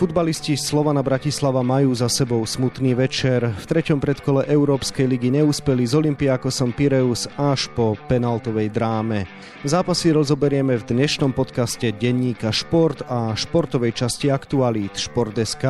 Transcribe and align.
Futbalisti 0.00 0.56
Slovana 0.56 1.04
Bratislava 1.04 1.60
majú 1.60 1.92
za 1.92 2.08
sebou 2.08 2.40
smutný 2.48 2.96
večer. 2.96 3.44
V 3.52 3.64
treťom 3.68 4.00
predkole 4.00 4.48
Európskej 4.48 5.04
ligy 5.04 5.28
neúspeli 5.28 5.84
z 5.84 5.92
Olympiakosom 5.92 6.72
Pireus 6.72 7.28
až 7.36 7.68
po 7.76 8.00
penaltovej 8.08 8.72
dráme. 8.72 9.28
Zápasy 9.60 10.16
rozoberieme 10.16 10.80
v 10.80 10.88
dnešnom 10.88 11.36
podcaste 11.36 11.92
Denníka 11.92 12.48
Šport 12.48 13.04
a 13.12 13.36
športovej 13.36 13.92
časti 13.92 14.32
aktualít 14.32 14.96
Šport.sk. 14.96 15.68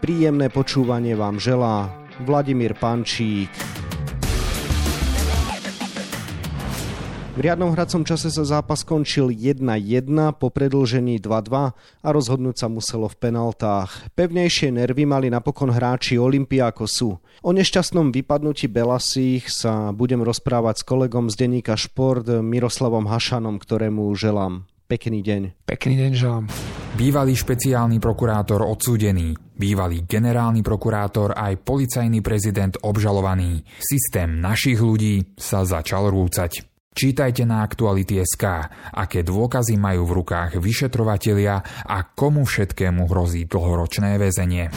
Príjemné 0.00 0.48
počúvanie 0.48 1.12
vám 1.12 1.36
želá 1.36 1.92
Vladimír 2.24 2.72
Pančík. 2.80 3.52
V 7.36 7.44
riadnom 7.44 7.68
hracom 7.76 8.00
čase 8.00 8.32
sa 8.32 8.48
zápas 8.48 8.80
skončil 8.80 9.28
1-1 9.28 9.60
po 10.40 10.48
predlžení 10.48 11.20
2-2 11.20 11.76
a 11.76 12.08
rozhodnúť 12.08 12.56
sa 12.64 12.72
muselo 12.72 13.12
v 13.12 13.16
penaltách. 13.28 14.08
Pevnejšie 14.16 14.72
nervy 14.72 15.04
mali 15.04 15.28
napokon 15.28 15.68
hráči 15.68 16.16
Olympiakosu. 16.16 17.20
O 17.44 17.50
nešťastnom 17.52 18.08
vypadnutí 18.08 18.72
Belasích 18.72 19.52
sa 19.52 19.92
budem 19.92 20.24
rozprávať 20.24 20.80
s 20.80 20.86
kolegom 20.88 21.28
z 21.28 21.44
denníka 21.44 21.76
Šport 21.76 22.24
Miroslavom 22.24 23.04
Hašanom, 23.04 23.60
ktorému 23.60 24.08
želám. 24.16 24.64
Pekný 24.88 25.20
deň. 25.20 25.68
Pekný 25.68 25.92
deň 26.00 26.12
želám. 26.16 26.48
Bývalý 26.96 27.36
špeciálny 27.36 28.00
prokurátor 28.00 28.64
odsúdený, 28.64 29.36
bývalý 29.52 30.08
generálny 30.08 30.64
prokurátor 30.64 31.36
aj 31.36 31.60
policajný 31.60 32.24
prezident 32.24 32.72
obžalovaný. 32.80 33.60
Systém 33.76 34.40
našich 34.40 34.80
ľudí 34.80 35.36
sa 35.36 35.68
začal 35.68 36.08
rúcať. 36.08 36.75
Čítajte 36.96 37.44
na 37.44 37.60
Aktuality.sk, 37.60 38.44
aké 38.96 39.20
dôkazy 39.20 39.76
majú 39.76 40.08
v 40.08 40.24
rukách 40.24 40.56
vyšetrovatelia 40.56 41.60
a 41.84 42.08
komu 42.08 42.48
všetkému 42.48 43.04
hrozí 43.12 43.44
dlhoročné 43.44 44.16
väzenie. 44.16 44.72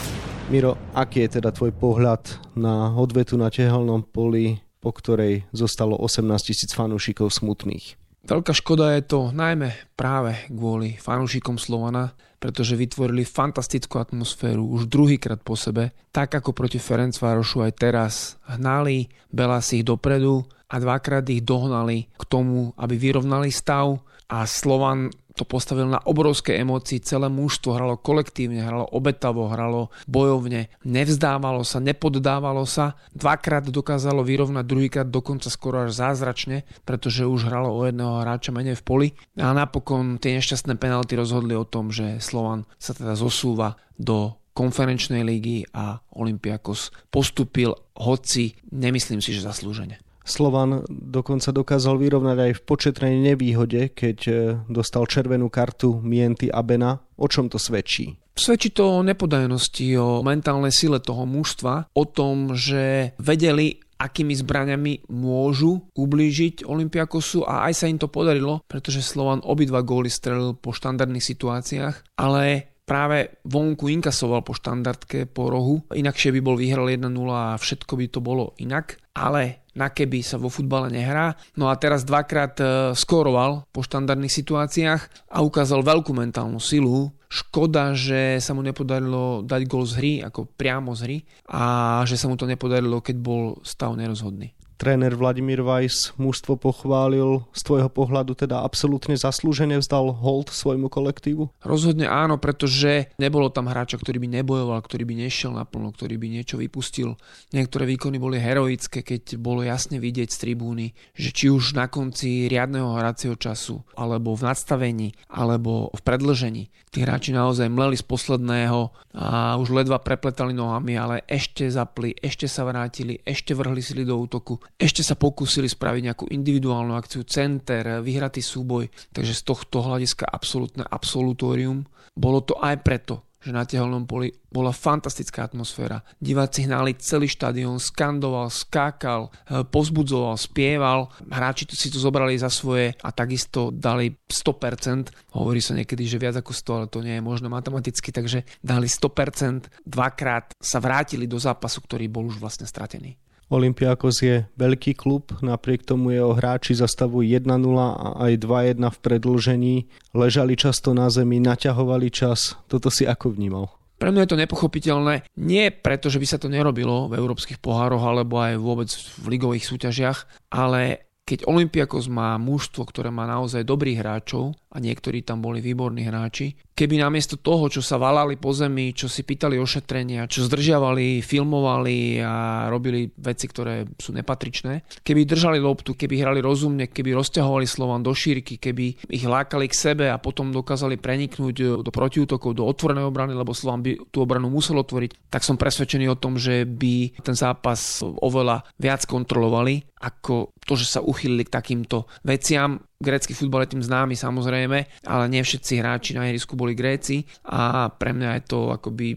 Miro, 0.52 0.76
aký 0.92 1.24
je 1.24 1.40
teda 1.40 1.48
tvoj 1.48 1.72
pohľad 1.72 2.52
na 2.60 2.92
odvetu 2.92 3.40
na 3.40 3.48
tehelnom 3.48 4.04
poli, 4.04 4.60
po 4.84 4.92
ktorej 4.92 5.48
zostalo 5.56 5.96
18 5.96 6.28
tisíc 6.44 6.76
fanúšikov 6.76 7.32
smutných? 7.32 7.96
Veľká 8.28 8.52
škoda 8.52 8.92
je 9.00 9.02
to 9.08 9.32
najmä 9.32 9.72
práve 9.96 10.44
kvôli 10.52 11.00
fanúšikom 11.00 11.56
Slovana, 11.56 12.12
pretože 12.36 12.76
vytvorili 12.76 13.24
fantastickú 13.24 13.96
atmosféru 13.96 14.68
už 14.76 14.92
druhýkrát 14.92 15.40
po 15.40 15.56
sebe, 15.56 15.96
tak 16.12 16.36
ako 16.36 16.52
proti 16.52 16.76
Ferencvárošu 16.76 17.64
aj 17.64 17.72
teraz. 17.80 18.36
Hnali 18.44 19.08
Belasi 19.32 19.80
ich 19.80 19.88
dopredu, 19.88 20.44
a 20.70 20.74
dvakrát 20.78 21.26
ich 21.28 21.42
dohnali 21.42 22.06
k 22.14 22.22
tomu, 22.30 22.70
aby 22.78 22.94
vyrovnali 22.94 23.50
stav 23.50 23.98
a 24.30 24.46
Slovan 24.46 25.10
to 25.34 25.48
postavil 25.48 25.88
na 25.88 26.02
obrovské 26.04 26.58
emócii, 26.60 27.00
celé 27.00 27.32
mužstvo 27.32 27.72
hralo 27.72 27.96
kolektívne, 27.96 28.60
hralo 28.60 28.84
obetavo, 28.92 29.48
hralo 29.48 29.88
bojovne, 30.04 30.68
nevzdávalo 30.84 31.64
sa, 31.64 31.80
nepoddávalo 31.80 32.68
sa, 32.68 32.98
dvakrát 33.16 33.64
dokázalo 33.64 34.20
vyrovnať, 34.20 34.64
druhýkrát 34.66 35.08
dokonca 35.08 35.48
skoro 35.48 35.88
až 35.88 35.96
zázračne, 35.96 36.68
pretože 36.84 37.24
už 37.24 37.48
hralo 37.48 37.72
o 37.72 37.80
jedného 37.88 38.20
hráča 38.20 38.52
menej 38.52 38.76
v 38.78 38.84
poli 38.84 39.08
a 39.40 39.56
napokon 39.56 40.20
tie 40.20 40.36
nešťastné 40.36 40.76
penalty 40.76 41.16
rozhodli 41.16 41.56
o 41.56 41.64
tom, 41.64 41.88
že 41.88 42.20
Slovan 42.20 42.68
sa 42.76 42.92
teda 42.92 43.16
zosúva 43.16 43.80
do 43.96 44.36
konferenčnej 44.52 45.24
lígy 45.24 45.72
a 45.72 46.02
Olympiakos 46.20 46.92
postupil, 47.08 47.72
hoci 47.96 48.60
nemyslím 48.68 49.22
si, 49.22 49.32
že 49.32 49.46
zaslúžene. 49.46 50.09
Slovan 50.30 50.86
dokonca 50.88 51.50
dokázal 51.50 51.98
vyrovnať 51.98 52.38
aj 52.38 52.52
v 52.54 52.64
početnej 52.64 53.14
nevýhode, 53.18 53.90
keď 53.90 54.18
e, 54.30 54.32
dostal 54.70 55.10
červenú 55.10 55.50
kartu 55.50 55.98
Mienty 55.98 56.46
Abena. 56.46 57.02
O 57.18 57.26
čom 57.26 57.50
to 57.50 57.58
svedčí? 57.58 58.14
Svedčí 58.38 58.70
to 58.72 59.02
o 59.02 59.04
nepodajnosti, 59.04 59.84
o 59.98 60.22
mentálnej 60.22 60.72
sile 60.72 61.02
toho 61.02 61.28
mužstva, 61.28 61.92
o 61.92 62.04
tom, 62.08 62.56
že 62.56 63.12
vedeli, 63.20 63.76
akými 64.00 64.32
zbraniami 64.32 65.12
môžu 65.12 65.84
ublížiť 65.92 66.64
Olympiakosu 66.64 67.44
a 67.44 67.68
aj 67.68 67.84
sa 67.84 67.86
im 67.92 68.00
to 68.00 68.08
podarilo, 68.08 68.64
pretože 68.64 69.04
Slovan 69.04 69.44
obidva 69.44 69.84
góly 69.84 70.08
strelil 70.08 70.56
po 70.56 70.72
štandardných 70.72 71.20
situáciách, 71.20 72.16
ale 72.16 72.72
práve 72.90 73.38
vonku 73.46 73.86
inkasoval 73.86 74.42
po 74.42 74.50
štandardke, 74.50 75.30
po 75.30 75.46
rohu, 75.46 75.86
inakšie 75.94 76.34
by 76.34 76.40
bol 76.42 76.58
vyhral 76.58 76.90
1-0 76.90 77.06
a 77.30 77.54
všetko 77.54 77.94
by 77.94 78.06
to 78.10 78.18
bolo 78.18 78.58
inak, 78.58 78.98
ale 79.14 79.62
na 79.78 79.94
keby 79.94 80.26
sa 80.26 80.42
vo 80.42 80.50
futbale 80.50 80.90
nehrá. 80.90 81.38
No 81.54 81.70
a 81.70 81.78
teraz 81.78 82.02
dvakrát 82.02 82.58
e, 82.58 82.64
skoroval 82.98 83.70
po 83.70 83.86
štandardných 83.86 84.34
situáciách 84.34 85.30
a 85.30 85.38
ukázal 85.46 85.86
veľkú 85.86 86.10
mentálnu 86.10 86.58
silu. 86.58 87.14
Škoda, 87.30 87.94
že 87.94 88.42
sa 88.42 88.58
mu 88.58 88.66
nepodarilo 88.66 89.46
dať 89.46 89.62
gol 89.70 89.86
z 89.86 89.92
hry, 89.94 90.12
ako 90.26 90.50
priamo 90.50 90.90
z 90.98 91.00
hry 91.06 91.18
a 91.46 91.62
že 92.02 92.18
sa 92.18 92.26
mu 92.26 92.34
to 92.34 92.50
nepodarilo, 92.50 92.98
keď 92.98 93.16
bol 93.22 93.62
stav 93.62 93.94
nerozhodný 93.94 94.50
tréner 94.80 95.12
Vladimír 95.12 95.60
Weiss 95.60 96.16
mužstvo 96.16 96.56
pochválil 96.56 97.44
z 97.52 97.60
tvojho 97.68 97.92
pohľadu 97.92 98.32
teda 98.32 98.64
absolútne 98.64 99.12
zaslúžene 99.12 99.76
vzdal 99.76 100.16
hold 100.16 100.48
svojmu 100.48 100.88
kolektívu? 100.88 101.52
Rozhodne 101.60 102.08
áno, 102.08 102.40
pretože 102.40 103.12
nebolo 103.20 103.52
tam 103.52 103.68
hráča, 103.68 104.00
ktorý 104.00 104.24
by 104.24 104.40
nebojoval, 104.40 104.80
ktorý 104.80 105.04
by 105.04 105.28
nešiel 105.28 105.52
naplno, 105.52 105.92
ktorý 105.92 106.16
by 106.16 106.26
niečo 106.32 106.56
vypustil. 106.56 107.20
Niektoré 107.52 107.84
výkony 107.84 108.16
boli 108.16 108.40
heroické, 108.40 109.04
keď 109.04 109.36
bolo 109.36 109.60
jasne 109.60 110.00
vidieť 110.00 110.32
z 110.32 110.40
tribúny, 110.48 110.96
že 111.12 111.28
či 111.28 111.52
už 111.52 111.76
na 111.76 111.92
konci 111.92 112.48
riadneho 112.48 112.96
hracieho 112.96 113.36
času, 113.36 113.84
alebo 114.00 114.32
v 114.32 114.48
nadstavení, 114.48 115.12
alebo 115.28 115.92
v 115.92 116.00
predlžení, 116.00 116.72
tí 116.88 117.04
hráči 117.04 117.36
naozaj 117.36 117.68
mleli 117.68 118.00
z 118.00 118.08
posledného 118.08 119.12
a 119.20 119.60
už 119.60 119.76
ledva 119.76 120.00
prepletali 120.00 120.56
nohami, 120.56 120.96
ale 120.96 121.20
ešte 121.28 121.68
zapli, 121.68 122.16
ešte 122.16 122.48
sa 122.48 122.64
vrátili, 122.64 123.20
ešte 123.28 123.52
vrhli 123.52 123.84
sily 123.84 124.08
do 124.08 124.16
útoku 124.16 124.56
ešte 124.76 125.02
sa 125.02 125.18
pokúsili 125.18 125.66
spraviť 125.66 126.02
nejakú 126.06 126.24
individuálnu 126.30 126.94
akciu, 126.94 127.24
center, 127.24 128.04
vyhratý 128.04 128.44
súboj, 128.44 128.88
takže 129.10 129.34
z 129.34 129.42
tohto 129.42 129.82
hľadiska 129.82 130.28
absolútne 130.28 130.84
absolutórium. 130.86 131.84
Bolo 132.14 132.42
to 132.42 132.58
aj 132.58 132.82
preto, 132.82 133.30
že 133.40 133.56
na 133.56 133.64
tehelnom 133.64 134.04
poli 134.04 134.28
bola 134.52 134.68
fantastická 134.68 135.48
atmosféra. 135.48 136.04
Diváci 136.20 136.68
hnali 136.68 137.00
celý 137.00 137.24
štadión, 137.24 137.80
skandoval, 137.80 138.52
skákal, 138.52 139.32
e, 139.48 139.64
pozbudzoval, 139.64 140.36
spieval. 140.36 141.08
Hráči 141.24 141.64
si 141.72 141.88
to 141.88 141.96
zobrali 141.96 142.36
za 142.36 142.52
svoje 142.52 142.92
a 143.00 143.08
takisto 143.08 143.72
dali 143.72 144.12
100%. 144.28 145.08
Hovorí 145.32 145.64
sa 145.64 145.72
niekedy, 145.72 146.04
že 146.04 146.20
viac 146.20 146.36
ako 146.36 146.52
100, 146.52 146.76
ale 146.76 146.86
to 146.92 147.00
nie 147.00 147.16
je 147.16 147.24
možno 147.24 147.48
matematicky, 147.48 148.12
takže 148.12 148.44
dali 148.60 148.84
100%. 148.84 149.72
Dvakrát 149.88 150.52
sa 150.60 150.76
vrátili 150.76 151.24
do 151.24 151.40
zápasu, 151.40 151.80
ktorý 151.80 152.12
bol 152.12 152.28
už 152.28 152.36
vlastne 152.36 152.68
stratený. 152.68 153.16
Olympiakos 153.50 154.22
je 154.22 154.46
veľký 154.54 154.94
klub, 154.94 155.34
napriek 155.42 155.82
tomu 155.82 156.14
jeho 156.14 156.38
hráči 156.38 156.78
zastavujú 156.78 157.26
1-0 157.26 157.50
a 157.76 158.30
aj 158.30 158.32
2-1 158.46 158.78
v 158.78 158.98
predlžení. 159.02 159.76
Ležali 160.14 160.54
často 160.54 160.94
na 160.94 161.10
zemi, 161.10 161.42
naťahovali 161.42 162.08
čas. 162.14 162.54
Toto 162.70 162.94
si 162.94 163.10
ako 163.10 163.34
vnímal? 163.34 163.66
Pre 164.00 164.08
mňa 164.08 164.24
je 164.24 164.30
to 164.32 164.40
nepochopiteľné, 164.40 165.28
nie 165.36 165.68
preto, 165.68 166.08
že 166.08 166.16
by 166.16 166.26
sa 166.30 166.40
to 166.40 166.48
nerobilo 166.48 167.12
v 167.12 167.20
európskych 167.20 167.60
pohároch 167.60 168.00
alebo 168.00 168.40
aj 168.40 168.56
vôbec 168.56 168.88
v 168.88 169.26
ligových 169.28 169.68
súťažiach, 169.68 170.48
ale 170.48 171.10
keď 171.28 171.46
Olympiakos 171.46 172.10
má 172.10 172.34
mužstvo, 172.40 172.88
ktoré 172.88 173.12
má 173.12 173.28
naozaj 173.28 173.62
dobrých 173.62 174.02
hráčov 174.02 174.56
a 174.72 174.82
niektorí 174.82 175.22
tam 175.22 175.38
boli 175.44 175.62
výborní 175.62 176.08
hráči, 176.08 176.58
keby 176.80 176.96
namiesto 176.96 177.36
toho, 177.36 177.68
čo 177.68 177.84
sa 177.84 178.00
valali 178.00 178.40
po 178.40 178.56
zemi, 178.56 178.96
čo 178.96 179.04
si 179.04 179.20
pýtali 179.20 179.60
ošetrenia, 179.60 180.24
čo 180.24 180.48
zdržiavali, 180.48 181.20
filmovali 181.20 182.24
a 182.24 182.64
robili 182.72 183.04
veci, 183.20 183.44
ktoré 183.44 183.84
sú 184.00 184.16
nepatričné, 184.16 185.04
keby 185.04 185.28
držali 185.28 185.60
loptu, 185.60 185.92
keby 185.92 186.24
hrali 186.24 186.40
rozumne, 186.40 186.88
keby 186.88 187.12
rozťahovali 187.12 187.68
Slovan 187.68 188.00
do 188.00 188.16
šírky, 188.16 188.56
keby 188.56 189.12
ich 189.12 189.28
lákali 189.28 189.68
k 189.68 189.76
sebe 189.76 190.08
a 190.08 190.16
potom 190.16 190.48
dokázali 190.48 190.96
preniknúť 190.96 191.84
do 191.84 191.90
protiútokov, 191.92 192.56
do 192.56 192.64
otvorenej 192.64 193.04
obrany, 193.04 193.36
lebo 193.36 193.52
Slovan 193.52 193.84
by 193.84 194.08
tú 194.08 194.24
obranu 194.24 194.48
musel 194.48 194.80
otvoriť, 194.80 195.28
tak 195.28 195.44
som 195.44 195.60
presvedčený 195.60 196.08
o 196.08 196.16
tom, 196.16 196.40
že 196.40 196.64
by 196.64 197.20
ten 197.20 197.36
zápas 197.36 198.00
oveľa 198.00 198.64
viac 198.80 199.04
kontrolovali, 199.04 199.84
ako 200.00 200.56
to, 200.64 200.80
že 200.80 200.96
sa 200.96 201.00
uchýlili 201.04 201.44
k 201.44 201.52
takýmto 201.52 202.08
veciam. 202.24 202.80
Grécky 203.00 203.32
futbal 203.32 203.64
je 203.64 203.72
tým 203.72 203.84
známy 203.84 204.12
samozrejme, 204.12 205.08
ale 205.08 205.24
nie 205.32 205.40
všetci 205.40 205.80
hráči 205.80 206.12
na 206.12 206.28
ihrisku 206.28 206.52
boli 206.52 206.76
Gréci 206.76 207.24
a 207.48 207.88
pre 207.88 208.12
mňa 208.12 208.36
je 208.36 208.42
to 208.44 208.58
akoby 208.76 209.16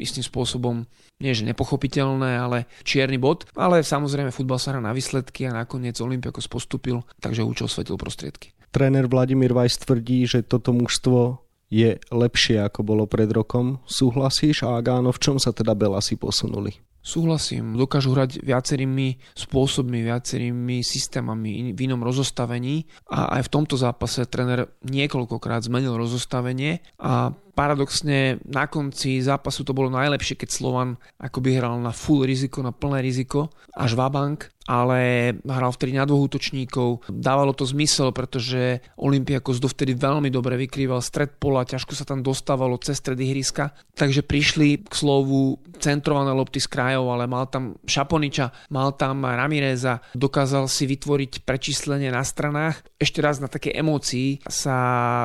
istým 0.00 0.24
spôsobom 0.24 0.88
nie 1.20 1.36
že 1.36 1.44
nepochopiteľné, 1.44 2.40
ale 2.40 2.58
čierny 2.86 3.20
bod. 3.20 3.44
Ale 3.52 3.84
samozrejme 3.84 4.32
futbal 4.32 4.56
sa 4.56 4.72
hrá 4.72 4.80
na 4.80 4.96
výsledky 4.96 5.44
a 5.44 5.52
nakoniec 5.52 6.00
Olympiakos 6.00 6.48
postupil, 6.48 7.04
takže 7.20 7.44
účel 7.44 7.68
svetil 7.68 8.00
prostriedky. 8.00 8.54
Tréner 8.72 9.04
Vladimír 9.04 9.52
Vajs 9.52 9.84
tvrdí, 9.84 10.24
že 10.24 10.40
toto 10.46 10.72
mužstvo 10.72 11.42
je 11.68 12.00
lepšie 12.08 12.64
ako 12.64 12.80
bolo 12.80 13.04
pred 13.04 13.28
rokom. 13.28 13.84
Súhlasíš 13.84 14.64
a 14.64 14.80
ak 14.80 14.88
v 14.88 15.18
čom 15.20 15.36
sa 15.36 15.52
teda 15.52 15.76
Belasi 15.76 16.16
posunuli? 16.16 16.87
Súhlasím, 16.98 17.78
dokážu 17.78 18.12
hrať 18.12 18.42
viacerými 18.42 19.16
spôsobmi, 19.32 20.02
viacerými 20.02 20.82
systémami 20.84 21.72
v 21.72 21.78
inom 21.78 22.02
rozostavení. 22.04 22.84
A 23.08 23.38
aj 23.38 23.48
v 23.48 23.52
tomto 23.54 23.78
zápase 23.78 24.26
tréner 24.28 24.68
niekoľkokrát 24.84 25.64
zmenil 25.64 25.96
rozostavenie 25.96 26.84
a 27.00 27.32
paradoxne 27.58 28.38
na 28.46 28.70
konci 28.70 29.18
zápasu 29.18 29.66
to 29.66 29.74
bolo 29.74 29.90
najlepšie, 29.90 30.38
keď 30.38 30.48
Slovan 30.54 30.94
akoby 31.18 31.58
hral 31.58 31.82
na 31.82 31.90
full 31.90 32.22
riziko, 32.22 32.62
na 32.62 32.70
plné 32.70 33.02
riziko, 33.02 33.50
až 33.74 33.98
Vabank 33.98 34.54
ale 34.68 35.32
hral 35.48 35.72
vtedy 35.72 35.96
na 35.96 36.04
dvoch 36.04 36.28
útočníkov. 36.28 37.08
Dávalo 37.08 37.56
to 37.56 37.64
zmysel, 37.64 38.12
pretože 38.12 38.84
Olympiakos 39.00 39.64
dovtedy 39.64 39.96
veľmi 39.96 40.28
dobre 40.28 40.60
vykrýval 40.60 41.00
stred 41.00 41.40
pola, 41.40 41.64
ťažko 41.64 41.96
sa 41.96 42.04
tam 42.04 42.20
dostávalo 42.20 42.76
cez 42.76 43.00
stred 43.00 43.16
ihriska, 43.16 43.72
takže 43.96 44.20
prišli 44.20 44.84
k 44.84 44.92
slovu 44.92 45.56
centrované 45.80 46.36
lopty 46.36 46.60
z 46.60 46.68
krajov, 46.68 47.08
ale 47.08 47.24
mal 47.24 47.48
tam 47.48 47.80
Šaponiča, 47.88 48.68
mal 48.68 48.92
tam 48.92 49.24
Ramireza, 49.24 50.04
dokázal 50.12 50.68
si 50.68 50.84
vytvoriť 50.84 51.48
prečíslenie 51.48 52.12
na 52.12 52.20
stranách. 52.20 52.84
Ešte 53.00 53.24
raz 53.24 53.40
na 53.40 53.48
také 53.48 53.72
emócii 53.72 54.44
sa 54.44 54.76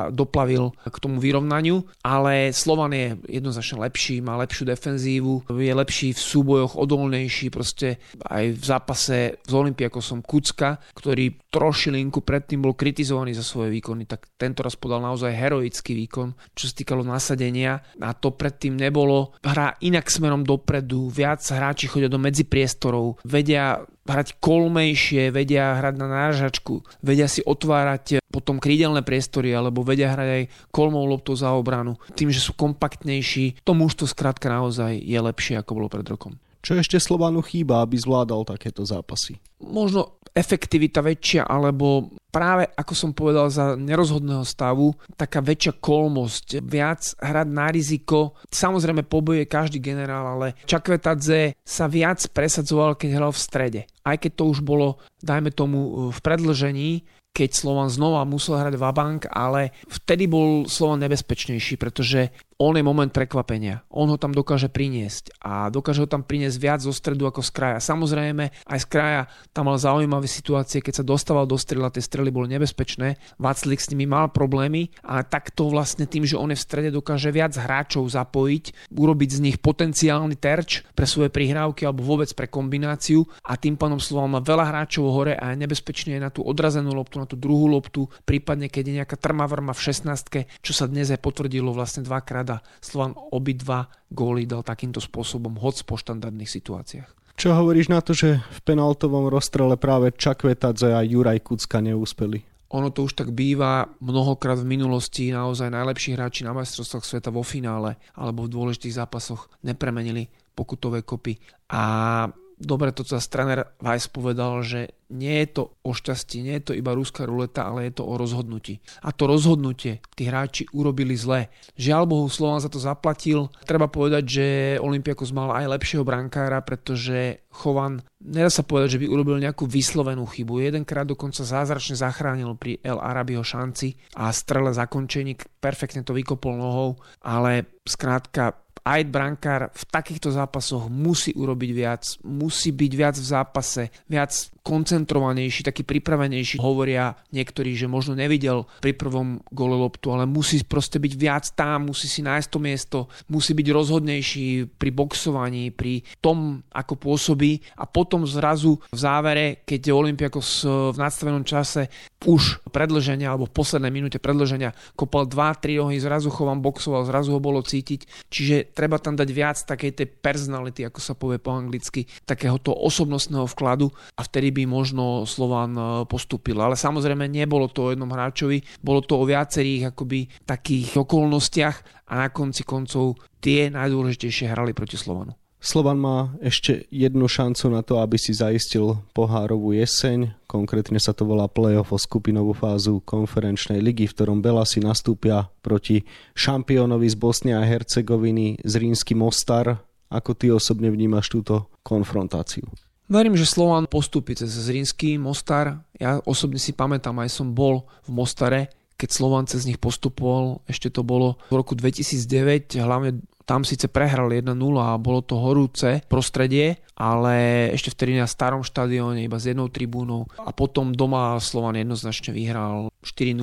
doplavil 0.08 0.72
k 0.88 0.96
tomu 0.96 1.20
vyrovnaniu, 1.20 1.84
ale 2.00 2.23
Slovan 2.54 2.92
je 2.94 3.18
jednoznačne 3.28 3.84
lepší, 3.84 4.20
má 4.24 4.38
lepšiu 4.40 4.64
defenzívu, 4.68 5.34
je 5.50 5.74
lepší 5.74 6.16
v 6.16 6.20
súbojoch, 6.20 6.78
odolnejší, 6.78 7.50
proste 7.50 8.00
aj 8.24 8.44
v 8.56 8.64
zápase 8.64 9.16
s 9.42 9.52
Olympiakosom 9.52 10.24
Kucka, 10.24 10.80
ktorý 10.94 11.36
trošilinku 11.50 12.24
predtým 12.24 12.64
bol 12.64 12.74
kritizovaný 12.74 13.34
za 13.36 13.44
svoje 13.46 13.70
výkony, 13.74 14.08
tak 14.08 14.32
tento 14.38 14.64
raz 14.64 14.74
podal 14.78 15.02
naozaj 15.02 15.34
heroický 15.34 15.94
výkon, 15.94 16.34
čo 16.54 16.70
sa 16.70 16.74
týkalo 16.74 17.06
nasadenia 17.06 17.82
a 18.00 18.10
to 18.14 18.34
predtým 18.34 18.74
nebolo. 18.78 19.36
Hrá 19.44 19.76
inak 19.82 20.10
smerom 20.10 20.42
dopredu, 20.42 21.08
viac 21.10 21.44
hráči 21.44 21.86
chodia 21.86 22.10
do 22.10 22.18
medzipriestorov, 22.18 23.22
vedia 23.24 23.80
hrať 24.04 24.36
kolmejšie, 24.40 25.32
vedia 25.32 25.80
hrať 25.80 25.94
na 25.96 26.06
náražačku, 26.08 26.84
vedia 27.00 27.28
si 27.28 27.40
otvárať 27.40 28.20
potom 28.28 28.60
krídelné 28.60 29.00
priestory 29.00 29.54
alebo 29.54 29.86
vedia 29.86 30.12
hrať 30.12 30.28
aj 30.28 30.42
kolmou 30.74 31.06
loptou 31.08 31.38
za 31.38 31.54
obranu. 31.56 31.96
Tým, 32.12 32.28
že 32.28 32.42
sú 32.42 32.52
kompaktnejší, 32.54 33.64
to 33.64 33.72
mužstvo 33.72 34.10
skrátka 34.10 34.50
naozaj 34.50 34.98
je 34.98 35.18
lepšie 35.18 35.56
ako 35.60 35.70
bolo 35.78 35.88
pred 35.88 36.04
rokom. 36.04 36.36
Čo 36.64 36.80
ešte 36.80 36.96
Slovanu 36.96 37.44
chýba, 37.44 37.84
aby 37.84 38.00
zvládal 38.00 38.48
takéto 38.48 38.88
zápasy? 38.88 39.36
Možno 39.60 40.16
efektivita 40.34 40.98
väčšia, 40.98 41.46
alebo 41.46 42.10
práve, 42.34 42.66
ako 42.74 42.92
som 42.92 43.10
povedal, 43.14 43.46
za 43.54 43.78
nerozhodného 43.78 44.42
stavu, 44.42 44.90
taká 45.14 45.38
väčšia 45.38 45.78
kolmosť, 45.78 46.58
viac 46.66 47.14
hrať 47.22 47.48
na 47.54 47.70
riziko. 47.70 48.34
Samozrejme 48.50 49.06
pobojuje 49.06 49.46
každý 49.46 49.78
generál, 49.78 50.34
ale 50.34 50.58
Čakvetadze 50.66 51.54
sa 51.62 51.86
viac 51.86 52.18
presadzoval, 52.34 52.98
keď 52.98 53.10
hral 53.14 53.30
v 53.30 53.44
strede. 53.46 53.80
Aj 54.02 54.18
keď 54.18 54.42
to 54.42 54.44
už 54.50 54.66
bolo, 54.66 54.98
dajme 55.22 55.54
tomu, 55.54 56.10
v 56.10 56.18
predlžení, 56.18 57.06
keď 57.34 57.50
Slovan 57.50 57.90
znova 57.90 58.22
musel 58.22 58.62
hrať 58.62 58.78
Vabank, 58.78 59.26
ale 59.26 59.74
vtedy 59.90 60.30
bol 60.30 60.70
Slovan 60.70 61.02
nebezpečnejší, 61.02 61.74
pretože 61.82 62.30
on 62.58 62.78
je 62.78 62.86
moment 62.86 63.10
prekvapenia. 63.10 63.82
On 63.90 64.06
ho 64.06 64.14
tam 64.14 64.30
dokáže 64.30 64.70
priniesť 64.70 65.42
a 65.42 65.68
dokáže 65.68 66.06
ho 66.06 66.08
tam 66.08 66.22
priniesť 66.22 66.56
viac 66.62 66.80
zo 66.80 66.94
stredu 66.94 67.26
ako 67.26 67.42
z 67.42 67.50
kraja. 67.50 67.78
Samozrejme, 67.82 68.44
aj 68.70 68.78
z 68.78 68.86
kraja 68.86 69.22
tam 69.50 69.66
mal 69.66 69.78
zaujímavé 69.80 70.30
situácie, 70.30 70.78
keď 70.78 71.02
sa 71.02 71.04
dostával 71.04 71.50
do 71.50 71.58
strela, 71.58 71.90
tie 71.90 72.04
strely 72.04 72.30
boli 72.30 72.46
nebezpečné. 72.54 73.18
Vaclik 73.42 73.82
s 73.82 73.90
nimi 73.90 74.06
mal 74.06 74.30
problémy 74.30 74.94
a 75.02 75.26
takto 75.26 75.66
vlastne 75.66 76.06
tým, 76.06 76.22
že 76.22 76.38
on 76.38 76.54
je 76.54 76.58
v 76.58 76.66
strede, 76.66 76.90
dokáže 76.94 77.34
viac 77.34 77.58
hráčov 77.58 78.06
zapojiť, 78.06 78.94
urobiť 78.94 79.30
z 79.34 79.42
nich 79.42 79.56
potenciálny 79.58 80.38
terč 80.38 80.86
pre 80.94 81.10
svoje 81.10 81.34
prihrávky 81.34 81.82
alebo 81.82 82.06
vôbec 82.06 82.30
pre 82.38 82.46
kombináciu 82.46 83.26
a 83.42 83.58
tým 83.58 83.74
pánom 83.74 83.98
Slovan 83.98 84.38
má 84.38 84.40
veľa 84.40 84.70
hráčov 84.70 85.10
hore 85.10 85.34
a 85.34 85.50
je 85.50 85.58
nebezpečný 85.58 86.16
aj 86.18 86.22
na 86.22 86.30
tú 86.30 86.46
odrazenú 86.46 86.94
loptu, 86.94 87.18
na 87.18 87.26
tú 87.26 87.34
druhú 87.34 87.66
loptu, 87.66 88.06
prípadne 88.22 88.70
keď 88.70 88.82
je 88.86 88.96
nejaká 89.02 89.16
trma 89.18 89.48
vrma 89.50 89.74
v 89.74 89.82
16, 89.90 90.62
čo 90.62 90.72
sa 90.72 90.86
dnes 90.86 91.10
aj 91.10 91.18
potvrdilo 91.18 91.74
vlastne 91.74 92.06
dvakrát 92.06 92.43
rada. 92.44 92.60
Slovan 92.84 93.16
obidva 93.16 93.88
góly 94.12 94.44
dal 94.44 94.60
takýmto 94.60 95.00
spôsobom, 95.00 95.56
hoc 95.56 95.80
po 95.88 95.96
štandardných 95.96 96.52
situáciách. 96.52 97.10
Čo 97.34 97.56
hovoríš 97.56 97.88
na 97.88 98.04
to, 98.04 98.12
že 98.14 98.44
v 98.44 98.60
penaltovom 98.62 99.26
rozstrele 99.32 99.74
práve 99.80 100.12
Čakvetadze 100.12 100.92
a 100.92 101.02
Juraj 101.02 101.42
Kucka 101.42 101.80
neúspeli? 101.80 102.46
Ono 102.70 102.92
to 102.92 103.06
už 103.06 103.16
tak 103.18 103.34
býva 103.34 103.86
mnohokrát 103.98 104.60
v 104.62 104.70
minulosti, 104.76 105.34
naozaj 105.34 105.72
najlepší 105.72 106.14
hráči 106.14 106.46
na 106.46 106.54
majstrovstvách 106.54 107.06
sveta 107.06 107.30
vo 107.34 107.42
finále 107.42 107.98
alebo 108.14 108.46
v 108.46 108.52
dôležitých 108.54 108.98
zápasoch 109.02 109.50
nepremenili 109.66 110.30
pokutové 110.54 111.02
kopy. 111.02 111.38
A 111.70 112.26
dobre 112.58 112.94
to 112.94 113.02
sa 113.04 113.20
tréner 113.20 113.74
Weiss 113.82 114.06
povedal, 114.06 114.62
že 114.62 114.94
nie 115.14 115.44
je 115.44 115.48
to 115.60 115.62
o 115.84 115.94
šťastí, 115.94 116.42
nie 116.42 116.58
je 116.58 116.64
to 116.70 116.72
iba 116.74 116.96
ruská 116.96 117.28
ruleta, 117.28 117.70
ale 117.70 117.86
je 117.86 118.00
to 118.00 118.04
o 118.08 118.14
rozhodnutí. 118.18 118.82
A 119.04 119.14
to 119.14 119.30
rozhodnutie 119.30 120.02
tí 120.18 120.26
hráči 120.26 120.66
urobili 120.74 121.14
zle. 121.14 121.52
Žiaľ 121.78 122.02
Bohu, 122.08 122.26
Slovan 122.26 122.58
za 122.58 122.72
to 122.72 122.82
zaplatil. 122.82 123.52
Treba 123.62 123.86
povedať, 123.86 124.24
že 124.26 124.46
Olympiakos 124.82 125.30
mal 125.30 125.54
aj 125.54 125.70
lepšieho 125.78 126.02
brankára, 126.02 126.58
pretože 126.66 127.46
Chovan, 127.54 128.02
nedá 128.18 128.50
sa 128.50 128.66
povedať, 128.66 128.98
že 128.98 129.00
by 129.04 129.06
urobil 129.06 129.38
nejakú 129.38 129.70
vyslovenú 129.70 130.26
chybu. 130.26 130.66
Jedenkrát 130.66 131.06
dokonca 131.06 131.46
zázračne 131.46 131.94
zachránil 131.94 132.58
pri 132.58 132.82
El 132.82 132.98
Arabiho 132.98 133.46
šanci 133.46 133.94
a 134.18 134.34
strele 134.34 134.74
zakončení, 134.74 135.38
perfektne 135.62 136.02
to 136.02 136.16
vykopol 136.16 136.58
nohou, 136.58 136.98
ale 137.22 137.78
skrátka 137.86 138.63
aj 138.84 139.00
brankár 139.08 139.72
v 139.72 139.82
takýchto 139.88 140.28
zápasoch 140.28 140.92
musí 140.92 141.32
urobiť 141.32 141.70
viac, 141.72 142.02
musí 142.28 142.70
byť 142.70 142.92
viac 142.92 143.16
v 143.16 143.26
zápase, 143.26 143.82
viac 144.04 144.53
koncentrovanejší, 144.64 145.60
taký 145.60 145.84
pripravenejší. 145.84 146.56
Hovoria 146.56 147.12
niektorí, 147.36 147.76
že 147.76 147.84
možno 147.84 148.16
nevidel 148.16 148.64
pri 148.80 148.96
prvom 148.96 149.44
gole 149.52 149.76
loptu, 149.76 150.08
ale 150.08 150.24
musí 150.24 150.64
proste 150.64 150.96
byť 150.96 151.12
viac 151.20 151.44
tam, 151.52 151.92
musí 151.92 152.08
si 152.08 152.24
nájsť 152.24 152.48
to 152.48 152.58
miesto, 152.58 152.98
musí 153.28 153.52
byť 153.52 153.68
rozhodnejší 153.68 154.72
pri 154.80 154.90
boxovaní, 154.96 155.68
pri 155.68 156.00
tom, 156.24 156.64
ako 156.72 156.96
pôsobí 156.96 157.60
a 157.76 157.84
potom 157.84 158.24
zrazu 158.24 158.80
v 158.88 158.98
závere, 158.98 159.46
keď 159.68 159.80
je 159.84 159.92
Olympiakos 159.92 160.64
v 160.64 160.96
nadstavenom 160.96 161.44
čase 161.44 161.92
už 162.24 162.64
predlženia 162.72 163.28
alebo 163.28 163.44
v 163.44 163.56
poslednej 163.60 163.92
minúte 163.92 164.16
predlženia 164.16 164.72
kopal 164.96 165.28
2-3 165.28 165.84
rohy, 165.84 166.00
zrazu 166.00 166.32
chovám 166.32 166.64
boxoval, 166.64 167.04
zrazu 167.04 167.36
ho 167.36 167.40
bolo 167.44 167.60
cítiť. 167.60 168.32
Čiže 168.32 168.72
treba 168.72 168.96
tam 168.96 169.12
dať 169.12 169.28
viac 169.28 169.60
takej 169.60 169.92
tej 169.92 170.08
personality, 170.08 170.88
ako 170.88 171.00
sa 171.04 171.12
povie 171.12 171.36
po 171.36 171.52
anglicky, 171.52 172.08
takéhoto 172.24 172.72
osobnostného 172.72 173.44
vkladu 173.44 173.92
a 174.16 174.24
vtedy 174.24 174.53
by 174.54 174.70
možno 174.70 175.26
Slovan 175.26 175.74
e, 175.74 175.82
postúpil. 176.06 176.54
Ale 176.62 176.78
samozrejme 176.78 177.26
nebolo 177.26 177.66
to 177.66 177.90
o 177.90 177.92
jednom 177.92 178.08
hráčovi, 178.08 178.62
bolo 178.78 179.02
to 179.02 179.18
o 179.18 179.26
viacerých 179.26 179.90
akoby 179.90 180.30
takých 180.46 181.02
okolnostiach 181.02 182.06
a 182.06 182.22
na 182.22 182.28
konci 182.30 182.62
koncov 182.62 183.18
tie 183.42 183.68
najdôležitejšie 183.74 184.54
hrali 184.54 184.70
proti 184.70 184.94
Slovanu. 184.94 185.34
Slovan 185.64 185.96
má 185.96 186.36
ešte 186.44 186.84
jednu 186.92 187.24
šancu 187.24 187.72
na 187.72 187.80
to, 187.80 187.96
aby 187.96 188.20
si 188.20 188.36
zaistil 188.36 189.00
pohárovú 189.16 189.72
jeseň. 189.72 190.36
Konkrétne 190.44 191.00
sa 191.00 191.16
to 191.16 191.24
volá 191.24 191.48
playoff 191.48 191.88
o 191.88 191.96
skupinovú 191.96 192.52
fázu 192.52 193.00
konferenčnej 193.00 193.80
ligy, 193.80 194.04
v 194.04 194.12
ktorom 194.12 194.44
Belasi 194.44 194.84
nastúpia 194.84 195.48
proti 195.64 196.04
šampiónovi 196.36 197.08
z 197.08 197.16
Bosny 197.16 197.56
a 197.56 197.64
Hercegoviny 197.64 198.60
z 198.60 198.72
Rínsky 198.76 199.16
Mostar. 199.16 199.80
Ako 200.12 200.36
ty 200.36 200.52
osobne 200.52 200.92
vnímaš 200.92 201.32
túto 201.32 201.72
konfrontáciu? 201.80 202.68
Verím, 203.04 203.36
že 203.36 203.44
Slovan 203.44 203.84
postúpi 203.84 204.32
cez 204.32 204.48
Zrínsky 204.48 205.20
Mostar. 205.20 205.84
Ja 206.00 206.24
osobne 206.24 206.56
si 206.56 206.72
pamätám, 206.72 207.20
aj 207.20 207.30
som 207.30 207.52
bol 207.52 207.84
v 208.08 208.10
Mostare, 208.16 208.72
keď 208.96 209.08
Slovan 209.10 209.44
cez 209.44 209.68
nich 209.68 209.76
postupoval, 209.76 210.64
ešte 210.70 210.88
to 210.88 211.04
bolo 211.04 211.36
v 211.50 211.60
roku 211.60 211.74
2009, 211.76 212.80
hlavne 212.80 213.20
tam 213.44 213.60
síce 213.60 213.92
prehral 213.92 214.32
1-0 214.32 214.56
a 214.80 214.96
bolo 214.96 215.20
to 215.20 215.36
horúce 215.36 216.00
prostredie, 216.08 216.80
ale 216.96 217.68
ešte 217.76 217.92
vtedy 217.92 218.16
na 218.16 218.24
starom 218.24 218.64
štadióne 218.64 219.20
iba 219.20 219.36
s 219.36 219.52
jednou 219.52 219.68
tribúnou 219.68 220.24
a 220.40 220.48
potom 220.56 220.96
doma 220.96 221.36
Slovan 221.44 221.76
jednoznačne 221.76 222.32
vyhral 222.32 222.88
4-0 223.04 223.36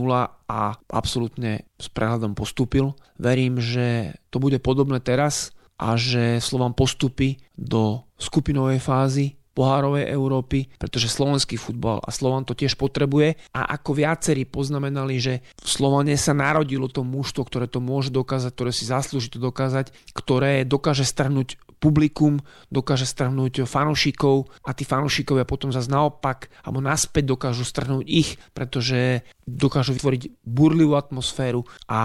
a 0.50 0.62
absolútne 0.90 1.70
s 1.78 1.86
prehľadom 1.94 2.34
postúpil. 2.34 2.98
Verím, 3.22 3.62
že 3.62 4.18
to 4.34 4.42
bude 4.42 4.58
podobné 4.66 4.98
teraz 5.06 5.54
a 5.78 5.94
že 6.02 6.42
Slovan 6.42 6.74
postupí 6.74 7.38
do 7.54 8.02
skupinovej 8.18 8.82
fázy 8.82 9.38
pohárovej 9.52 10.08
Európy, 10.08 10.72
pretože 10.80 11.12
slovenský 11.12 11.60
futbal 11.60 12.00
a 12.00 12.10
Slovan 12.10 12.48
to 12.48 12.56
tiež 12.56 12.80
potrebuje. 12.80 13.36
A 13.52 13.76
ako 13.76 13.98
viacerí 13.98 14.48
poznamenali, 14.48 15.20
že 15.20 15.34
v 15.60 15.68
Slovane 15.68 16.16
sa 16.16 16.32
narodilo 16.32 16.88
to 16.88 17.04
mužstvo, 17.04 17.44
ktoré 17.48 17.68
to 17.68 17.84
môže 17.84 18.12
dokázať, 18.12 18.52
ktoré 18.56 18.72
si 18.72 18.88
zaslúži 18.88 19.32
to 19.32 19.40
dokázať, 19.40 19.92
ktoré 20.16 20.64
dokáže 20.64 21.04
strhnúť 21.04 21.60
publikum, 21.82 22.38
dokáže 22.70 23.10
strhnúť 23.10 23.66
fanúšikov 23.66 24.46
a 24.62 24.78
tí 24.78 24.86
fanúšikovia 24.86 25.50
potom 25.50 25.74
zase 25.74 25.90
naopak 25.90 26.54
alebo 26.62 26.78
naspäť 26.78 27.34
dokážu 27.34 27.66
strhnúť 27.66 28.06
ich, 28.06 28.38
pretože 28.54 29.26
dokážu 29.50 29.98
vytvoriť 29.98 30.46
burlivú 30.46 30.94
atmosféru 30.94 31.66
a 31.90 32.00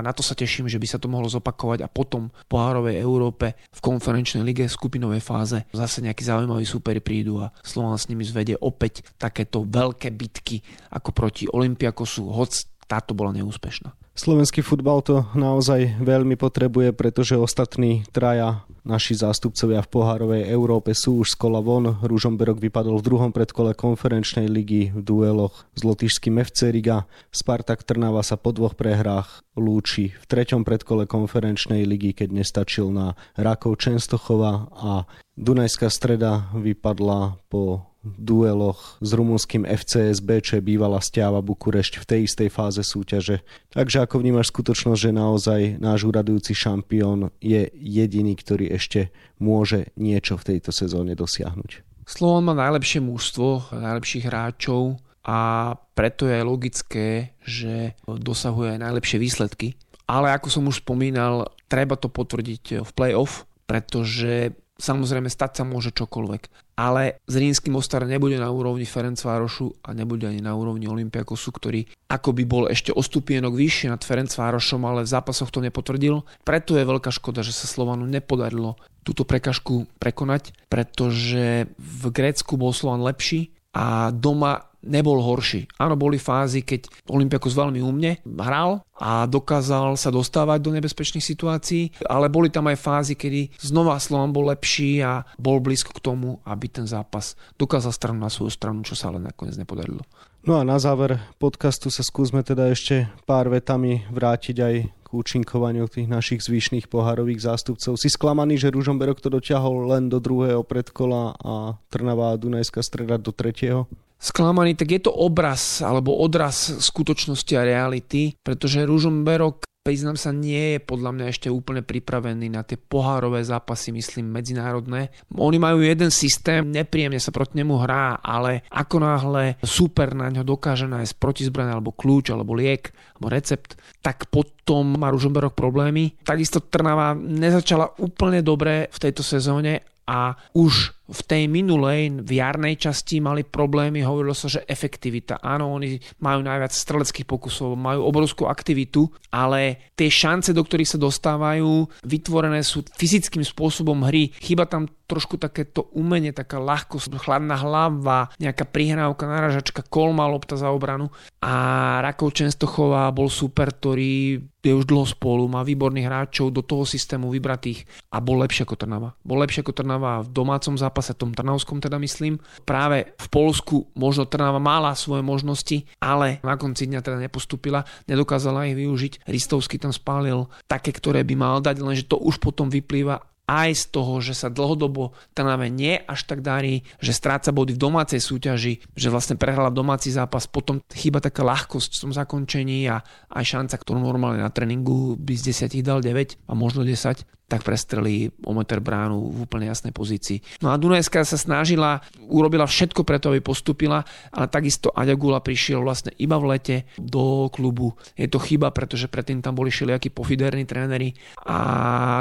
na 0.00 0.16
to 0.16 0.24
sa 0.24 0.32
teším, 0.32 0.72
že 0.72 0.80
by 0.80 0.86
sa 0.88 0.96
to 0.96 1.12
mohlo 1.12 1.28
zopakovať 1.28 1.84
a 1.84 1.92
potom 1.92 2.32
v 2.32 2.44
pohárovej 2.48 2.96
Európe 2.96 3.52
v 3.68 3.80
konferenčnej 3.84 4.40
lige 4.40 4.64
skupinovej 4.64 5.20
fáze 5.20 5.68
zase 5.76 6.00
nejakí 6.00 6.24
zaujímaví 6.24 6.64
súperi 6.64 7.04
prídu 7.04 7.44
a 7.44 7.52
Slovan 7.60 8.00
s 8.00 8.08
nimi 8.08 8.24
zvedie 8.24 8.56
opäť 8.56 9.04
takéto 9.20 9.68
veľké 9.68 10.08
bitky 10.16 10.64
ako 10.88 11.12
proti 11.12 11.44
Olympiakosu, 11.52 12.32
hoc 12.32 12.56
táto 12.88 13.12
bola 13.12 13.36
neúspešná. 13.36 13.92
Slovenský 14.12 14.60
futbal 14.60 15.00
to 15.00 15.24
naozaj 15.32 15.96
veľmi 16.04 16.36
potrebuje, 16.36 16.92
pretože 16.92 17.32
ostatní 17.32 18.04
traja 18.12 18.60
naši 18.82 19.14
zástupcovia 19.18 19.82
v 19.82 19.90
pohárovej 19.90 20.42
Európe 20.50 20.94
sú 20.94 21.22
už 21.22 21.34
z 21.34 21.36
kola 21.38 21.62
von. 21.62 21.98
Ružomberok 22.02 22.58
vypadol 22.58 22.98
v 22.98 23.06
druhom 23.06 23.30
predkole 23.30 23.74
konferenčnej 23.74 24.50
ligy 24.50 24.90
v 24.90 25.00
dueloch 25.02 25.66
s 25.74 25.86
lotyšským 25.86 26.42
FC 26.42 26.74
Riga. 26.74 27.06
Spartak 27.30 27.86
Trnava 27.86 28.26
sa 28.26 28.34
po 28.34 28.50
dvoch 28.50 28.74
prehrách 28.74 29.46
lúči 29.54 30.14
v 30.14 30.24
treťom 30.26 30.66
predkole 30.66 31.06
konferenčnej 31.06 31.86
ligy, 31.86 32.14
keď 32.16 32.34
nestačil 32.34 32.90
na 32.90 33.14
Rakov 33.38 33.78
Čenstochova 33.78 34.72
a 34.72 34.92
Dunajská 35.32 35.88
streda 35.88 36.52
vypadla 36.52 37.40
po 37.48 37.91
dueloch 38.02 38.98
s 38.98 39.10
rumunským 39.14 39.62
FCSB, 39.62 40.28
čo 40.42 40.52
je 40.58 40.62
bývalá 40.62 40.98
stiava 40.98 41.38
Bukurešť 41.38 42.02
v 42.02 42.08
tej 42.08 42.20
istej 42.26 42.48
fáze 42.50 42.82
súťaže. 42.82 43.46
Takže 43.70 44.02
ako 44.02 44.20
vnímaš 44.20 44.50
skutočnosť, 44.50 45.00
že 45.00 45.10
naozaj 45.14 45.60
náš 45.78 46.02
úradujúci 46.02 46.52
šampión 46.52 47.30
je 47.38 47.70
jediný, 47.72 48.34
ktorý 48.34 48.74
ešte 48.74 49.14
môže 49.38 49.94
niečo 49.94 50.34
v 50.34 50.54
tejto 50.54 50.74
sezóne 50.74 51.14
dosiahnuť? 51.14 51.86
Slovan 52.02 52.50
má 52.50 52.54
najlepšie 52.58 52.98
mužstvo, 52.98 53.70
najlepších 53.70 54.26
hráčov 54.26 54.98
a 55.22 55.72
preto 55.94 56.26
je 56.26 56.42
logické, 56.42 57.38
že 57.46 57.94
dosahuje 58.02 58.74
aj 58.74 58.82
najlepšie 58.82 59.18
výsledky. 59.22 59.78
Ale 60.10 60.34
ako 60.34 60.50
som 60.50 60.66
už 60.66 60.82
spomínal, 60.82 61.54
treba 61.70 61.94
to 61.94 62.10
potvrdiť 62.10 62.82
v 62.82 62.90
play-off, 62.90 63.46
pretože 63.70 64.50
Samozrejme, 64.82 65.30
stať 65.30 65.62
sa 65.62 65.64
môže 65.68 65.94
čokoľvek. 65.94 66.61
Ale 66.72 67.20
Zrínsky 67.28 67.68
Mostar 67.68 68.08
nebude 68.08 68.40
na 68.40 68.48
úrovni 68.48 68.88
Ferencvárošu 68.88 69.84
a 69.84 69.92
nebude 69.92 70.24
ani 70.24 70.40
na 70.40 70.56
úrovni 70.56 70.88
Olympiakosu, 70.88 71.52
ktorý 71.52 71.84
ako 72.08 72.32
by 72.32 72.44
bol 72.48 72.64
ešte 72.68 72.90
o 72.92 73.00
stupienok 73.04 73.52
vyššie 73.52 73.92
nad 73.92 74.00
Ferencvárošom, 74.00 74.80
ale 74.88 75.04
v 75.04 75.12
zápasoch 75.12 75.52
to 75.52 75.60
nepotvrdil. 75.60 76.24
Preto 76.44 76.76
je 76.76 76.88
veľká 76.88 77.12
škoda, 77.12 77.44
že 77.44 77.52
sa 77.52 77.68
Slovanu 77.68 78.08
nepodarilo 78.08 78.80
túto 79.02 79.26
prekažku 79.26 79.90
prekonať, 79.98 80.54
pretože 80.70 81.68
v 81.76 82.04
Grécku 82.08 82.54
bol 82.56 82.72
Slovan 82.72 83.02
lepší 83.02 83.52
a 83.72 84.12
doma 84.12 84.72
nebol 84.82 85.22
horší. 85.22 85.70
Áno, 85.78 85.94
boli 85.94 86.18
fázy, 86.18 86.66
keď 86.66 86.90
Olympiakos 87.06 87.54
veľmi 87.54 87.78
umne 87.80 88.18
hral 88.26 88.82
a 88.98 89.24
dokázal 89.30 89.94
sa 89.94 90.10
dostávať 90.10 90.58
do 90.58 90.74
nebezpečných 90.74 91.22
situácií, 91.22 92.02
ale 92.10 92.26
boli 92.26 92.50
tam 92.50 92.66
aj 92.66 92.82
fázy, 92.82 93.14
kedy 93.14 93.54
znova 93.62 93.96
Slovan 94.02 94.34
bol 94.34 94.50
lepší 94.50 95.00
a 95.00 95.22
bol 95.38 95.62
blízko 95.62 95.94
k 95.94 96.02
tomu, 96.02 96.42
aby 96.42 96.66
ten 96.66 96.86
zápas 96.86 97.38
dokázal 97.54 97.94
stranu 97.94 98.18
na 98.26 98.30
svoju 98.30 98.50
stranu, 98.50 98.82
čo 98.82 98.98
sa 98.98 99.14
ale 99.14 99.22
nakoniec 99.22 99.54
nepodarilo. 99.54 100.02
No 100.42 100.58
a 100.58 100.66
na 100.66 100.74
záver 100.82 101.22
podcastu 101.38 101.86
sa 101.86 102.02
skúsme 102.02 102.42
teda 102.42 102.66
ešte 102.66 103.06
pár 103.30 103.46
vetami 103.46 104.02
vrátiť 104.10 104.56
aj 104.58 104.74
k 104.90 105.08
účinkovaniu 105.14 105.86
tých 105.86 106.10
našich 106.10 106.42
zvyšných 106.42 106.90
pohárových 106.90 107.46
zástupcov. 107.46 107.94
Si 107.94 108.10
sklamaný, 108.10 108.58
že 108.58 108.74
Ružomberok 108.74 109.22
to 109.22 109.30
doťahol 109.30 109.86
len 109.94 110.10
do 110.10 110.18
druhého 110.18 110.66
predkola 110.66 111.38
a 111.38 111.78
Trnavá 111.94 112.34
a 112.34 112.40
Dunajská 112.42 112.82
streda 112.82 113.22
do 113.22 113.30
tretieho? 113.30 113.86
sklamaný, 114.22 114.78
tak 114.78 114.94
je 114.94 115.00
to 115.02 115.10
obraz 115.10 115.82
alebo 115.82 116.14
odraz 116.14 116.78
skutočnosti 116.78 117.58
a 117.58 117.66
reality, 117.66 118.38
pretože 118.38 118.86
Ružomberok 118.86 119.66
priznám 119.82 120.14
sa, 120.14 120.30
nie 120.30 120.78
je 120.78 120.78
podľa 120.78 121.10
mňa 121.10 121.26
ešte 121.26 121.50
úplne 121.50 121.82
pripravený 121.82 122.46
na 122.54 122.62
tie 122.62 122.78
pohárové 122.78 123.42
zápasy, 123.42 123.90
myslím, 123.90 124.30
medzinárodné. 124.30 125.10
Oni 125.34 125.58
majú 125.58 125.82
jeden 125.82 126.14
systém, 126.14 126.62
nepríjemne 126.70 127.18
sa 127.18 127.34
proti 127.34 127.58
nemu 127.58 127.74
hrá, 127.82 128.22
ale 128.22 128.62
ako 128.70 128.96
náhle 129.02 129.58
super 129.66 130.14
na 130.14 130.30
ňo 130.30 130.46
dokáže 130.46 130.86
nájsť 130.86 131.18
protizbraň 131.18 131.74
alebo 131.74 131.90
kľúč, 131.90 132.30
alebo 132.30 132.54
liek, 132.54 132.94
alebo 133.18 133.26
recept, 133.34 133.74
tak 133.98 134.30
potom 134.30 135.02
má 135.02 135.10
Ružomberok 135.10 135.58
problémy. 135.58 136.14
Takisto 136.22 136.62
Trnava 136.62 137.18
nezačala 137.18 137.90
úplne 137.98 138.40
dobre 138.40 138.86
v 138.86 138.98
tejto 139.02 139.26
sezóne 139.26 139.82
a 140.06 140.34
už 140.54 141.01
v 141.10 141.20
tej 141.26 141.50
minulej, 141.50 142.22
v 142.22 142.30
jarnej 142.38 142.78
časti 142.78 143.18
mali 143.18 143.42
problémy, 143.42 144.06
hovorilo 144.06 144.32
sa, 144.32 144.46
že 144.46 144.64
efektivita. 144.64 145.42
Áno, 145.42 145.74
oni 145.74 145.98
majú 146.22 146.40
najviac 146.46 146.70
streleckých 146.70 147.26
pokusov, 147.26 147.74
majú 147.74 148.06
obrovskú 148.06 148.46
aktivitu, 148.46 149.10
ale 149.34 149.92
tie 149.98 150.06
šance, 150.08 150.54
do 150.54 150.62
ktorých 150.62 150.94
sa 150.94 151.02
dostávajú, 151.02 151.90
vytvorené 152.06 152.62
sú 152.62 152.86
fyzickým 152.94 153.42
spôsobom 153.42 154.06
hry. 154.06 154.30
Chyba 154.38 154.70
tam 154.70 154.86
trošku 155.10 155.36
takéto 155.36 155.92
umenie, 155.92 156.32
taká 156.32 156.56
ľahkosť, 156.56 157.12
chladná 157.20 157.60
hlava, 157.60 158.32
nejaká 158.40 158.64
prihrávka, 158.64 159.28
naražačka, 159.28 159.84
kolma 159.84 160.24
lopta 160.24 160.56
za 160.56 160.72
obranu. 160.72 161.12
A 161.44 161.98
Rakov 162.00 162.32
Čenstochová 162.32 163.12
bol 163.12 163.28
super, 163.28 163.76
ktorý 163.76 164.40
je 164.62 164.72
už 164.72 164.86
dlho 164.86 165.04
spolu, 165.04 165.50
má 165.50 165.66
výborných 165.66 166.06
hráčov 166.06 166.54
do 166.54 166.62
toho 166.62 166.86
systému 166.86 167.28
vybratých 167.34 167.82
a 168.14 168.22
bol 168.22 168.38
lepšie 168.40 168.62
ako 168.62 168.78
Trnava. 168.78 169.18
Bol 169.26 169.42
lepšie 169.42 169.66
ako 169.66 169.74
Trnava 169.74 170.22
v 170.22 170.30
domácom 170.30 170.78
zápase 170.78 170.91
zápase, 170.92 171.16
tom 171.16 171.32
Trnavskom 171.32 171.80
teda 171.80 171.96
myslím. 171.96 172.36
Práve 172.68 173.16
v 173.16 173.26
Polsku 173.32 173.88
možno 173.96 174.28
Trnava 174.28 174.60
mala 174.60 174.92
svoje 174.92 175.24
možnosti, 175.24 175.88
ale 175.96 176.44
na 176.44 176.60
konci 176.60 176.84
dňa 176.84 177.00
teda 177.00 177.16
nepostupila, 177.16 177.88
nedokázala 178.04 178.68
ich 178.68 178.76
využiť. 178.76 179.24
Ristovský 179.24 179.80
tam 179.80 179.96
spálil 179.96 180.52
také, 180.68 180.92
ktoré 180.92 181.24
by 181.24 181.32
mal 181.32 181.64
dať, 181.64 181.80
lenže 181.80 182.04
to 182.04 182.20
už 182.20 182.36
potom 182.44 182.68
vyplýva 182.68 183.24
aj 183.48 183.70
z 183.74 183.84
toho, 183.90 184.22
že 184.22 184.38
sa 184.38 184.52
dlhodobo 184.52 185.12
Trnave 185.34 185.66
nie 185.66 185.98
až 185.98 186.24
tak 186.30 186.44
darí, 186.46 186.86
že 187.02 187.16
stráca 187.16 187.50
body 187.50 187.74
v 187.74 187.82
domácej 187.82 188.22
súťaži, 188.22 188.80
že 188.94 189.08
vlastne 189.10 189.34
prehrala 189.34 189.68
domáci 189.68 190.14
zápas, 190.14 190.46
potom 190.46 190.78
chýba 190.94 191.18
taká 191.18 191.42
ľahkosť 191.42 191.90
v 191.90 192.02
tom 192.06 192.12
zakončení 192.14 192.86
a 192.86 193.02
aj 193.34 193.44
šanca, 193.44 193.76
ktorú 193.82 193.98
normálne 193.98 194.40
na 194.40 194.52
tréningu 194.52 195.18
by 195.18 195.34
z 195.34 195.68
10 195.68 195.82
dal 195.82 195.98
9 195.98 196.48
a 196.48 196.52
možno 196.54 196.86
10, 196.86 197.26
tak 197.52 197.68
prestrelí 197.68 198.32
o 198.48 198.56
meter 198.56 198.80
bránu 198.80 199.28
v 199.28 199.44
úplne 199.44 199.68
jasnej 199.68 199.92
pozícii. 199.92 200.40
No 200.64 200.72
a 200.72 200.80
Dunajská 200.80 201.20
sa 201.20 201.36
snažila, 201.36 202.00
urobila 202.24 202.64
všetko 202.64 203.04
preto, 203.04 203.28
aby 203.28 203.44
postupila, 203.44 204.00
ale 204.32 204.48
takisto 204.48 204.88
Aďa 204.88 205.20
Gula 205.20 205.44
prišiel 205.44 205.84
vlastne 205.84 206.16
iba 206.16 206.40
v 206.40 206.56
lete 206.56 206.76
do 206.96 207.52
klubu. 207.52 207.92
Je 208.16 208.24
to 208.24 208.40
chyba, 208.40 208.72
pretože 208.72 209.12
predtým 209.12 209.44
tam 209.44 209.52
boli 209.52 209.68
všelijakí 209.68 210.08
pofiderní 210.16 210.64
tréneri 210.64 211.12
a 211.44 211.58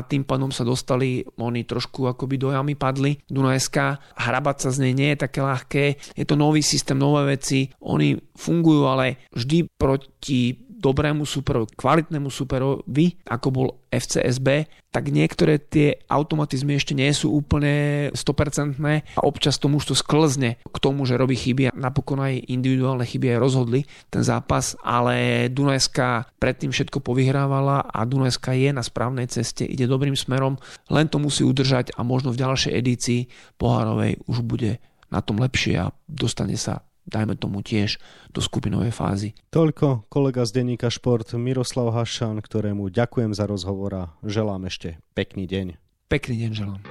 tým 0.03 0.27
pádom 0.27 0.51
sa 0.51 0.67
dostali, 0.67 1.23
oni 1.39 1.63
trošku 1.63 2.11
akoby 2.11 2.35
dojami 2.35 2.75
padli. 2.75 3.15
Dunajská, 3.31 4.19
hrabať 4.19 4.67
sa 4.67 4.69
z 4.75 4.77
nej 4.83 4.93
nie 4.99 5.09
je 5.15 5.23
také 5.23 5.39
ľahké, 5.39 5.83
je 6.19 6.25
to 6.27 6.35
nový 6.35 6.59
systém, 6.59 6.99
nové 6.99 7.39
veci, 7.39 7.71
oni 7.87 8.19
fungujú 8.35 8.83
ale 8.83 9.31
vždy 9.31 9.71
proti 9.79 10.70
dobrému 10.81 11.23
superovi, 11.23 11.69
kvalitnému 11.77 12.33
superovi, 12.33 13.21
ako 13.29 13.47
bol 13.53 13.67
FCSB, 13.93 14.65
tak 14.89 15.13
niektoré 15.13 15.61
tie 15.61 16.01
automatizmy 16.09 16.75
ešte 16.75 16.97
nie 16.97 17.13
sú 17.13 17.31
úplne 17.31 18.09
100% 18.11 18.81
a 19.15 19.21
občas 19.21 19.61
to 19.61 19.69
to 19.71 19.95
sklzne 19.95 20.59
k 20.59 20.77
tomu, 20.81 21.07
že 21.07 21.15
robí 21.15 21.37
chyby 21.37 21.71
a 21.71 21.77
napokon 21.77 22.19
aj 22.19 22.51
individuálne 22.51 23.07
chyby 23.07 23.37
aj 23.37 23.39
rozhodli 23.39 23.81
ten 24.11 24.25
zápas, 24.25 24.75
ale 24.83 25.47
Dunajská 25.53 26.27
predtým 26.41 26.75
všetko 26.75 26.99
povyhrávala 26.99 27.87
a 27.87 28.03
Dunajská 28.03 28.51
je 28.57 28.75
na 28.75 28.83
správnej 28.83 29.31
ceste, 29.31 29.63
ide 29.63 29.87
dobrým 29.87 30.17
smerom, 30.17 30.59
len 30.91 31.07
to 31.07 31.21
musí 31.21 31.45
udržať 31.47 31.95
a 31.95 32.03
možno 32.03 32.35
v 32.35 32.41
ďalšej 32.41 32.73
edícii 32.75 33.19
pohárovej 33.55 34.19
už 34.27 34.43
bude 34.43 34.83
na 35.11 35.19
tom 35.19 35.39
lepšie 35.39 35.75
a 35.77 35.91
dostane 36.07 36.55
sa 36.55 36.83
dajme 37.07 37.37
tomu 37.37 37.65
tiež 37.65 37.97
do 38.29 38.39
skupinovej 38.41 38.93
fázy. 38.93 39.29
Toľko 39.49 40.09
kolega 40.11 40.45
z 40.45 40.61
denníka 40.61 40.89
Šport 40.89 41.31
Miroslav 41.33 41.93
Hašan, 41.95 42.41
ktorému 42.41 42.89
ďakujem 42.91 43.31
za 43.33 43.45
rozhovor 43.49 43.91
a 43.93 44.03
želám 44.25 44.69
ešte 44.69 45.01
pekný 45.17 45.45
deň. 45.49 45.67
Pekný 46.11 46.35
deň 46.47 46.51
želám. 46.51 46.81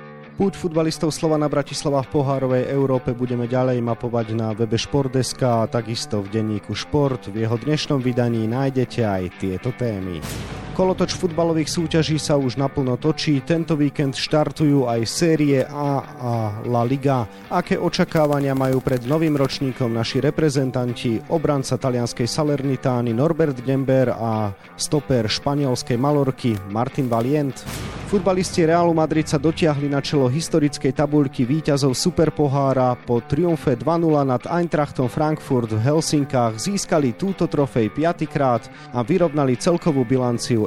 Púť 0.40 0.56
futbalistov 0.56 1.12
Slovana 1.12 1.52
Bratislava 1.52 2.00
v 2.00 2.16
pohárovej 2.16 2.72
Európe 2.72 3.12
budeme 3.12 3.44
ďalej 3.44 3.84
mapovať 3.84 4.32
na 4.32 4.56
webe 4.56 4.80
Športdeska 4.80 5.64
a 5.64 5.68
takisto 5.68 6.24
v 6.24 6.32
denníku 6.32 6.72
Šport. 6.72 7.28
V 7.28 7.44
jeho 7.44 7.60
dnešnom 7.60 8.00
vydaní 8.00 8.48
nájdete 8.48 9.04
aj 9.04 9.36
tieto 9.36 9.68
témy. 9.76 10.24
Kolotoč 10.80 11.12
futbalových 11.12 11.68
súťaží 11.68 12.16
sa 12.16 12.40
už 12.40 12.56
naplno 12.56 12.96
točí. 12.96 13.44
Tento 13.44 13.76
víkend 13.76 14.16
štartujú 14.16 14.88
aj 14.88 15.04
série 15.04 15.60
A 15.60 16.00
a 16.00 16.32
La 16.64 16.88
Liga. 16.88 17.28
Aké 17.52 17.76
očakávania 17.76 18.56
majú 18.56 18.80
pred 18.80 19.04
novým 19.04 19.36
ročníkom 19.36 19.92
naši 19.92 20.24
reprezentanti, 20.24 21.20
obranca 21.28 21.76
talianskej 21.76 22.24
Salernitány 22.24 23.12
Norbert 23.12 23.60
Dember 23.60 24.08
a 24.08 24.56
stoper 24.80 25.28
španielskej 25.28 26.00
Malorky 26.00 26.56
Martin 26.72 27.12
Valient? 27.12 27.60
Futbalisti 28.10 28.66
Realu 28.66 28.90
Madrid 28.90 29.22
sa 29.22 29.38
dotiahli 29.38 29.86
na 29.86 30.02
čelo 30.02 30.26
historickej 30.26 30.98
tabuľky 30.98 31.46
víťazov 31.46 31.94
Superpohára. 31.94 32.98
Po 33.06 33.22
triumfe 33.22 33.78
2-0 33.78 34.26
nad 34.26 34.42
Eintrachtom 34.50 35.06
Frankfurt 35.06 35.70
v 35.70 35.78
Helsinkách 35.78 36.58
získali 36.58 37.14
túto 37.14 37.46
trofej 37.46 37.86
piatýkrát 37.94 38.66
a 38.90 39.06
vyrovnali 39.06 39.54
celkovú 39.54 40.02
bilanciu 40.02 40.66